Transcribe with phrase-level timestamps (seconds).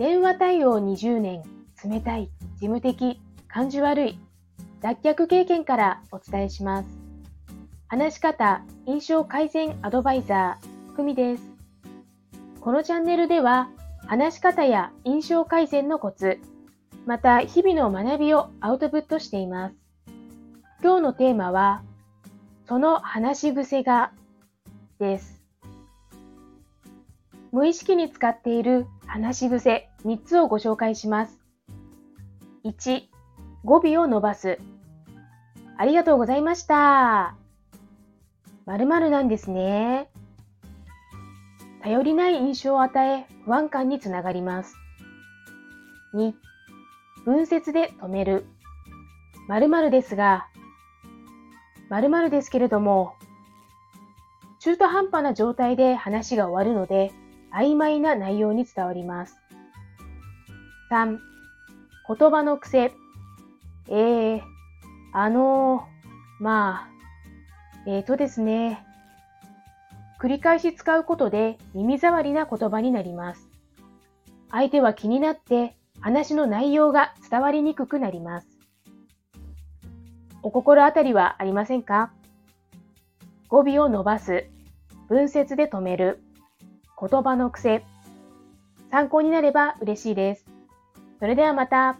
[0.00, 1.42] 電話対応20年、
[1.84, 4.18] 冷たい、事務的、感じ悪い、
[4.80, 6.88] 脱却経験からお伝えします。
[7.86, 11.42] 話し方、印象改善アドバイザー、ふみです。
[12.62, 13.68] このチャンネルでは、
[14.06, 16.38] 話し方や印象改善のコツ、
[17.04, 19.74] また日々の学びをアウトプットしています。
[20.82, 21.82] 今日のテーマは、
[22.66, 24.12] その話し癖が
[24.98, 25.44] です。
[27.52, 31.40] 無意識に使っている話し癖3つをご紹介します。
[32.64, 33.02] 1、
[33.64, 34.60] 語尾を伸ばす。
[35.76, 37.34] ありがとうございました。
[38.66, 40.08] 〇〇なんですね。
[41.82, 44.76] 頼りない印象を与え不安感につながります。
[46.14, 46.32] 2、
[47.24, 48.46] 文節で止める。
[49.48, 50.46] 〇〇ですが、
[51.88, 53.16] 〇〇ですけれども、
[54.60, 57.10] 中途半端な状態で話が終わるので、
[57.52, 59.36] 曖昧な内容に伝わります。
[60.90, 61.18] 3、
[62.18, 62.92] 言葉の癖。
[63.88, 64.40] えー、
[65.12, 66.88] あのー、まあ、
[67.86, 68.84] えーとですね。
[70.20, 73.48] 繰り返し使うことで耳障りな言葉になります。
[74.50, 78.46] 相手は気になって話の内容が伝わりにくくなります。
[80.42, 82.12] お心当たりはありませんか？
[83.48, 84.46] 語尾を伸ばす、
[85.08, 86.22] 文節で止める、
[87.00, 87.82] 言葉の癖。
[88.90, 90.44] 参考になれば嬉しいです。
[91.18, 91.96] それではまた。